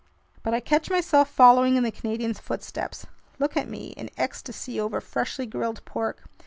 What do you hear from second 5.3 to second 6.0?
grilled